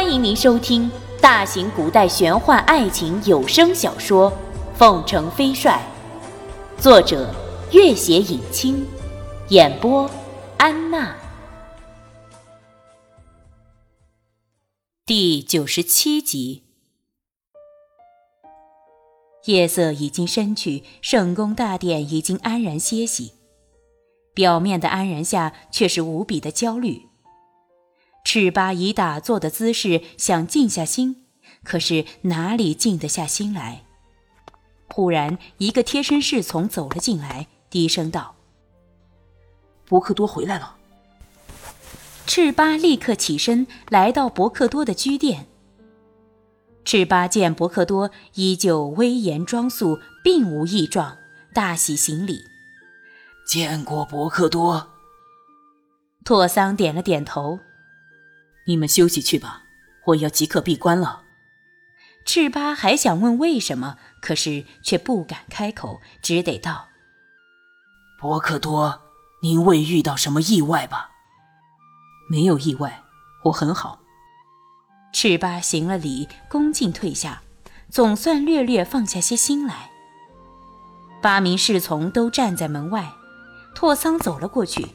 [0.00, 0.88] 欢迎您收听
[1.20, 4.30] 大型古代玄幻爱情有声小说
[4.76, 5.82] 《凤城飞帅》，
[6.80, 7.34] 作者：
[7.72, 8.86] 月写影清，
[9.48, 10.08] 演播：
[10.56, 11.16] 安娜。
[15.04, 16.62] 第九十七集。
[19.46, 23.32] 夜色已经深去，圣宫大殿已经安然歇息。
[24.32, 27.07] 表面的安然下，却是无比的焦虑。
[28.28, 31.24] 赤巴以打坐的姿势想静下心，
[31.64, 33.86] 可是哪里静得下心来？
[34.86, 38.34] 忽然，一个贴身侍从走了进来，低声道
[39.88, 40.76] ：“伯克多回来了。”
[42.28, 45.46] 赤巴立刻起身，来到伯克多的居殿。
[46.84, 51.16] 赤巴见伯克多依旧威严庄肃，并无异状，
[51.54, 52.42] 大喜行礼
[53.48, 54.86] ：“见过伯克多。”
[56.26, 57.58] 拓桑点了点头。
[58.68, 59.62] 你们休息去吧，
[60.08, 61.22] 我要即刻闭关了。
[62.26, 66.88] 赤巴还想问为什么，可是却不敢开口，只得道
[68.20, 69.00] ：“博克多，
[69.40, 71.12] 您未遇到什么意外吧
[72.28, 73.02] ？”“没有意外，
[73.44, 74.00] 我很好。”
[75.14, 77.40] 赤巴行了礼，恭敬退下，
[77.88, 79.90] 总算略略放下些心来。
[81.22, 83.10] 八名侍从都站在门外，
[83.74, 84.86] 拓桑走了过去，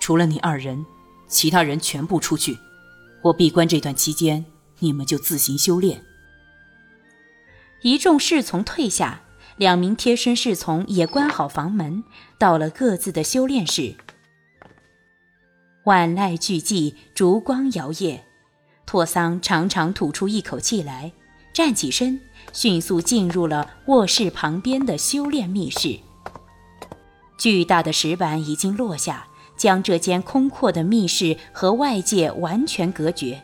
[0.00, 0.84] 除了你二人。
[1.28, 2.58] 其他人全部出去，
[3.22, 4.44] 我闭关这段期间，
[4.78, 6.02] 你们就自行修炼。
[7.82, 9.22] 一众侍从退下，
[9.56, 12.04] 两名贴身侍从也关好房门，
[12.38, 13.94] 到了各自的修炼室。
[15.84, 18.20] 万籁俱寂，烛光摇曳，
[18.86, 21.12] 拓桑长长吐出一口气来，
[21.52, 22.20] 站起身，
[22.52, 26.00] 迅速进入了卧室旁边的修炼密室。
[27.38, 29.28] 巨大的石板已经落下。
[29.56, 33.42] 将这间空阔的密室和外界完全隔绝。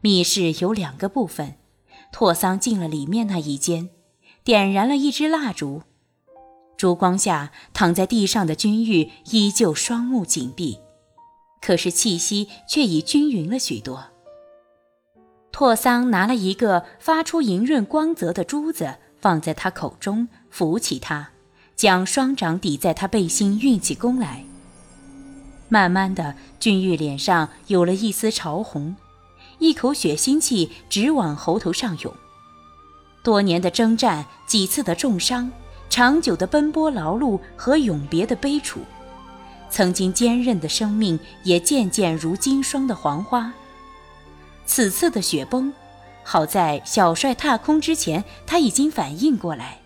[0.00, 1.54] 密室有两个部分，
[2.12, 3.90] 拓桑进了里面那一间，
[4.44, 5.82] 点燃了一支蜡烛。
[6.76, 10.78] 烛光下，躺在地上的君玉依旧双目紧闭，
[11.60, 14.04] 可是气息却已均匀了许多。
[15.50, 21.30] 拓桑拿了一个发出莹润光泽的珠子放在他口中，扶起他，
[21.74, 24.44] 将双掌抵在他背心，运起功来。
[25.68, 28.96] 慢慢的，俊玉脸上有了一丝潮红，
[29.58, 32.12] 一口血腥气直往喉头上涌。
[33.22, 35.50] 多年的征战，几次的重伤，
[35.90, 38.80] 长久的奔波劳碌和永别的悲楚，
[39.68, 43.52] 曾经坚韧的生命也渐渐如经霜的黄花。
[44.64, 45.72] 此次的雪崩，
[46.22, 49.80] 好在小帅踏空之前，他已经反应过来，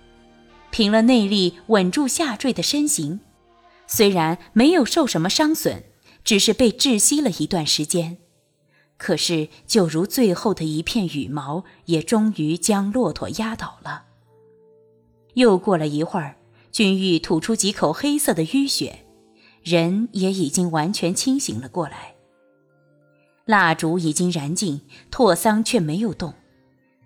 [0.70, 3.18] 凭了内力稳住下坠的身形。
[3.94, 5.82] 虽然没有受什么伤损，
[6.24, 8.16] 只是被窒息了一段时间，
[8.96, 14.04] 可是就如最后的一片羽毛，也终于将骆驼压倒了。
[15.34, 16.36] 又过了一会儿，
[16.70, 19.04] 君玉吐出几口黑色的淤血，
[19.62, 22.14] 人也已经完全清醒了过来。
[23.44, 24.80] 蜡烛已经燃尽，
[25.10, 26.32] 拓桑却没有动，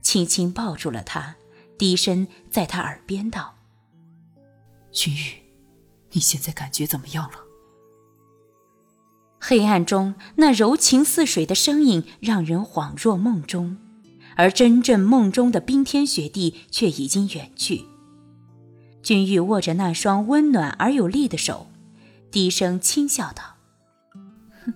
[0.02, 1.34] 轻轻抱住了他，
[1.76, 3.56] 低声在他耳边道
[4.92, 5.44] ：“君玉。”
[6.12, 7.38] 你现在感觉怎么样了？
[9.38, 13.76] 黑暗中那柔情似水的声音让人恍若梦中，
[14.34, 17.84] 而真正梦中的冰天雪地却已经远去。
[19.02, 21.68] 君玉握着那双温暖而有力的手，
[22.30, 23.56] 低声轻笑道
[24.64, 24.74] ：“哼，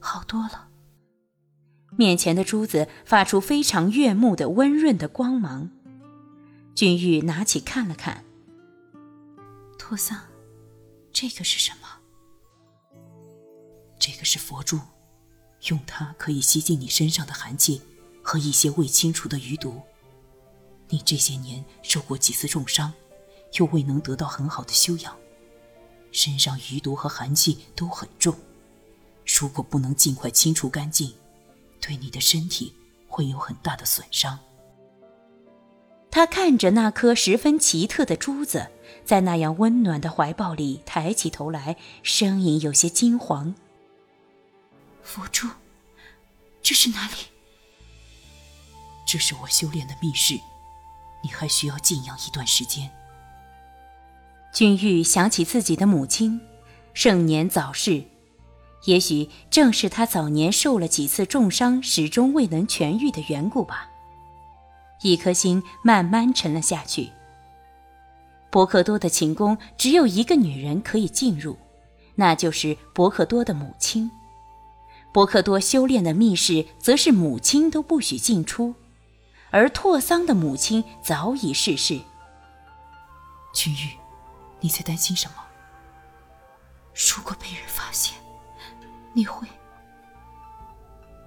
[0.00, 0.68] 好多了。”
[1.96, 5.70] 面前的珠子发出非常悦目的温润的光芒，
[6.74, 8.24] 君玉拿起看了看。
[9.84, 10.16] 托桑，
[11.12, 11.88] 这个是什么？
[13.98, 14.78] 这个是佛珠，
[15.62, 17.82] 用它可以吸进你身上的寒气
[18.22, 19.82] 和一些未清除的余毒。
[20.88, 22.92] 你这些年受过几次重伤，
[23.54, 25.18] 又未能得到很好的修养，
[26.12, 28.38] 身上余毒和寒气都很重。
[29.26, 31.12] 如果不能尽快清除干净，
[31.80, 32.72] 对你的身体
[33.08, 34.38] 会有很大的损伤。
[36.12, 38.68] 他看着那颗十分奇特的珠子。
[39.04, 43.52] 在那样温暖的怀抱里，抬起头来，声音有些惊惶。
[45.02, 45.48] 佛珠，
[46.62, 47.14] 这是哪里？
[49.04, 50.38] 这是我修炼的密室，
[51.24, 52.88] 你还需要静养一段时间。
[54.54, 56.40] 君玉想起自己的母亲，
[56.94, 58.04] 盛年早逝，
[58.84, 63.88] 也许正是他早年受了几次重伤，始终未能痊愈的缘故吧。
[65.02, 67.10] 一颗心慢慢沉了下去。
[68.50, 71.56] 伯克多的寝宫只有一个女人可以进入，
[72.14, 74.10] 那就是伯克多的母亲。
[75.12, 78.74] 伯克多修炼的密室，则是母亲都不许进出，
[79.50, 82.00] 而拓桑的母亲早已逝世。
[83.54, 83.90] 君玉，
[84.60, 85.34] 你在担心什么？
[86.94, 88.14] 如果被人发现，
[89.14, 89.46] 你会……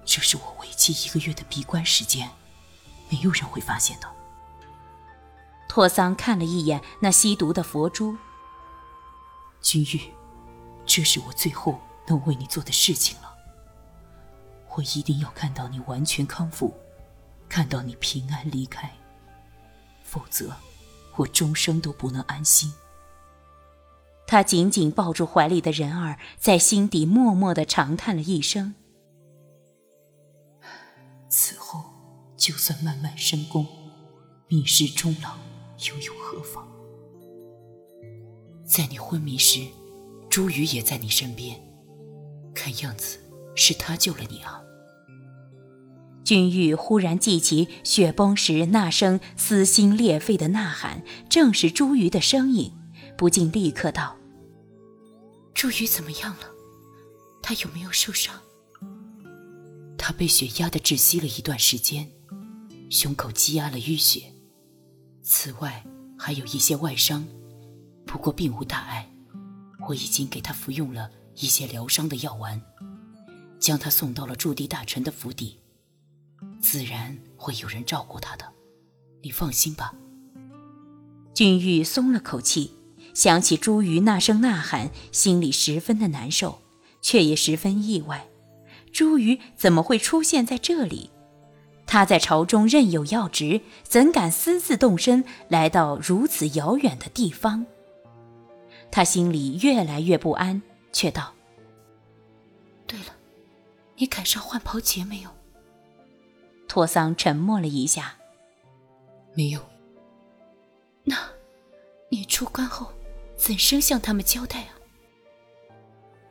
[0.04, 2.28] 这是我为期一个月的闭关时间，
[3.10, 4.08] 没有人会发现的。
[5.68, 8.16] 拓桑看了一眼那吸毒的佛珠。
[9.60, 10.12] 君玉，
[10.84, 13.34] 这是我最后能为你做的事情了。
[14.76, 16.74] 我一定要看到你完全康复，
[17.48, 18.90] 看到你平安离开，
[20.02, 20.54] 否则
[21.16, 22.72] 我终生都不能安心。
[24.26, 28.74] 他紧紧抱住怀里的人儿，在心底默默的长叹了一声。
[31.28, 31.85] 此后，
[32.46, 33.66] 就算漫漫深宫，
[34.46, 35.36] 密室终老，
[35.88, 36.64] 又有何妨？
[38.64, 39.66] 在你昏迷时，
[40.30, 41.60] 朱雨也在你身边，
[42.54, 43.18] 看样子
[43.56, 44.62] 是他救了你啊。
[46.24, 52.72] 君玉忽然记起雪崩时那声撕心裂肺的呐喊，正是朱瑜的声音，
[53.18, 54.16] 不禁立刻道
[55.52, 56.48] ：“朱瑜怎么样了？
[57.42, 58.40] 他有没有受伤？”
[59.98, 62.08] 他被血压的窒息了一段时间，
[62.88, 64.32] 胸口积压了淤血，
[65.22, 65.84] 此外
[66.16, 67.26] 还有一些外伤。
[68.04, 69.10] 不过并无大碍，
[69.88, 72.60] 我已经给他服用了一些疗伤的药丸，
[73.58, 75.58] 将他送到了驻地大臣的府邸，
[76.60, 78.46] 自然会有人照顾他的，
[79.22, 79.92] 你放心吧。
[81.34, 82.70] 君玉松了口气，
[83.12, 86.62] 想起朱瑜那声呐喊，心里十分的难受，
[87.02, 88.28] 却也十分意外，
[88.92, 91.10] 朱瑜怎么会出现在这里？
[91.86, 97.64] 他在朝中任有要职，怎敢私自动身来到如此遥远的地方？
[98.90, 100.60] 他心里越来越不安，
[100.92, 101.32] 却道
[102.86, 103.14] ：“对了，
[103.96, 105.30] 你赶上换袍节没有？”
[106.68, 108.16] 托桑沉默了一下
[109.34, 109.60] ：“没有。
[111.04, 111.16] ”“那，
[112.10, 112.92] 你出关后
[113.36, 114.74] 怎生向他们交代啊？”“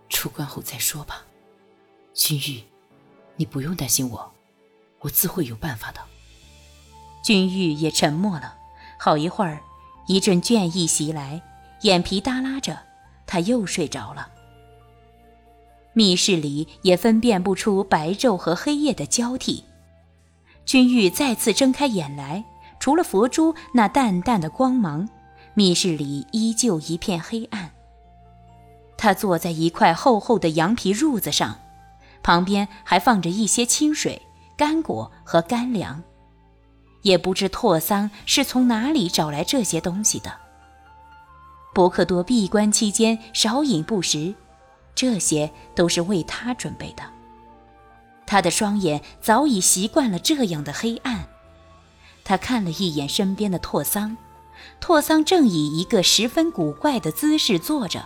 [0.10, 1.26] 出关后再说吧。
[2.14, 2.64] ”“君玉，
[3.38, 4.35] 你不用担心我，
[5.06, 6.02] 我自会有办法的。”
[7.24, 8.56] 君玉也沉默了
[9.00, 9.62] 好一会儿，
[10.06, 11.42] 一阵倦意袭来。
[11.82, 12.80] 眼皮耷拉着，
[13.28, 14.30] 他又睡着了。
[15.94, 19.64] 密室里也分辨不出白昼和黑夜的交替。
[20.66, 22.44] 君玉再次睁开眼来，
[22.80, 25.08] 除了佛珠那淡淡的光芒，
[25.54, 27.72] 密室里依旧一片黑暗。
[28.98, 31.60] 他坐在一块厚厚的羊皮褥子上，
[32.24, 34.22] 旁边还放着一些清水、
[34.58, 36.02] 干果和干粮，
[37.02, 40.34] 也不知拓桑是从哪里找来这些东西的。
[41.74, 44.34] 伯克多闭关期间少饮不食，
[44.96, 47.04] 这些都是为他准备的。
[48.26, 51.28] 他的双眼早已习惯了这样的黑暗。
[52.24, 54.16] 他看了一眼身边的拓桑，
[54.80, 58.06] 拓桑正以一个十分古怪的姿势坐着，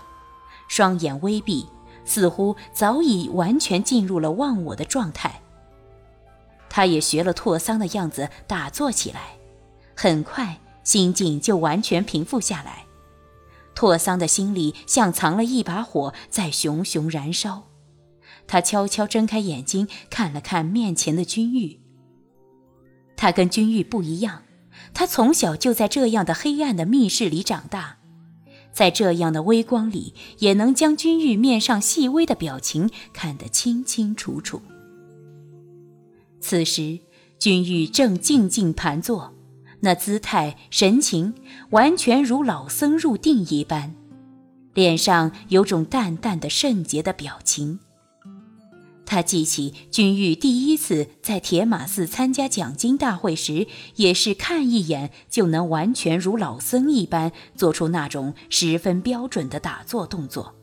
[0.67, 1.67] 双眼微闭，
[2.03, 5.41] 似乎早已完全进入了忘我的状态。
[6.69, 9.37] 他也学了拓桑的样子打坐起来，
[9.95, 12.85] 很快心境就完全平复下来。
[13.75, 17.63] 拓桑的心里像藏了一把火在熊熊燃烧，
[18.45, 21.79] 他悄悄睁开眼睛，看了看面前的君玉。
[23.15, 24.43] 他跟君玉不一样，
[24.93, 27.97] 他从小就在这样的黑暗的密室里长大，
[28.73, 34.61] 在这样的微光里，也能将君玉面上细微的表情看得清清楚楚。
[36.49, 36.97] 此时，
[37.37, 39.35] 君玉正静静盘坐。
[39.81, 41.35] 那姿态神情
[41.69, 43.93] 完全如老僧入定一般，
[44.73, 47.79] 脸上有种淡淡的圣洁的表情。
[49.05, 60.55] 他记起君玉第一次在铁马寺参加讲经大会时，也是看一眼就能完全如老僧一般做出那种十分标准的打坐动作，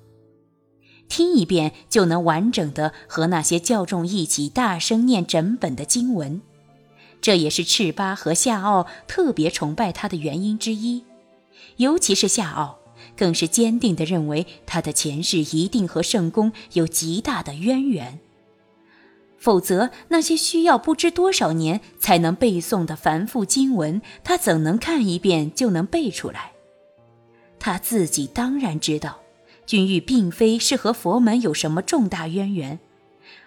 [1.08, 6.40] 听一遍就能完整的和那些教众一起大声念整本的经文。
[7.20, 11.04] 这也是赤巴和夏奥特别崇拜他的原因之一，
[11.76, 12.78] 尤其是夏奥，
[13.16, 18.20] 更是坚定地认为他的前世一定和圣公有极大的渊源。
[19.38, 26.52] 否则，那些需要不知多少年才能背诵的繁复经文，他怎能看一遍就能背出来？
[27.58, 29.18] 他自己当然知道，
[29.66, 32.78] 君玉并非是和佛门有什么重大渊源。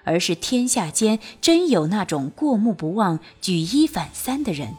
[0.03, 4.73] 而是天下间真有那种过目不忘、举一反三的人。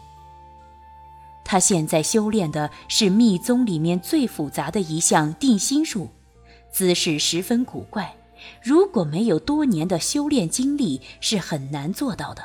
[1.45, 6.09] 他现在修炼的是密宗里面最复杂的一项定心术，
[6.73, 8.15] 姿势十分古怪，
[8.63, 12.43] 如果没有多年的修炼经历，是很难做到的。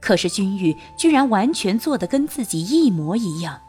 [0.00, 3.60] 可是君玉居然完全做得跟自己一模一样，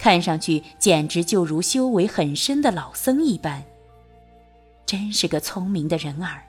[0.00, 3.62] 看上去简直就如修为很深的老僧一般。
[4.86, 6.42] 真是个聪明的人儿，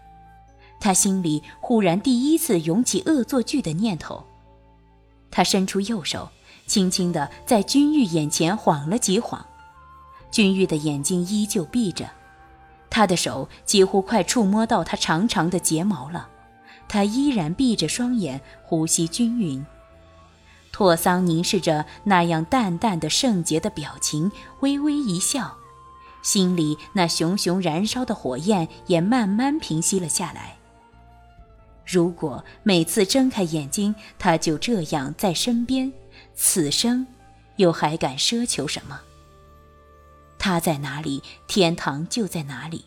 [0.80, 4.26] 他心里忽然第一次涌起恶作剧的念头。
[5.30, 6.30] 他伸出右手，
[6.66, 9.46] 轻轻地在君玉眼前晃了几晃。
[10.32, 12.10] 君玉的眼睛依旧闭着，
[12.90, 16.30] 他的手几乎快触摸到他长长的睫毛了。
[16.88, 19.66] 他依然闭着双眼，呼吸均匀。
[20.82, 25.56] 拓桑凝视着那样淡淡的圣洁的表情，微微一笑。
[26.24, 30.58] 心里那熊熊燃烧的火焰也慢慢平息了下来。
[31.86, 35.94] 如果每次睁开眼睛，他就这样在身边，
[36.34, 37.06] 此生
[37.58, 39.00] 又还敢奢求什么？
[40.40, 42.86] 他在哪里，天堂就在哪里。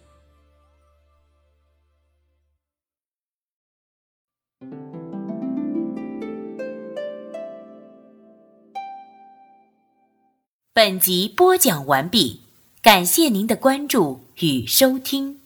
[10.76, 12.40] 本集播讲完毕。
[12.82, 15.43] 感谢您的关注与收听。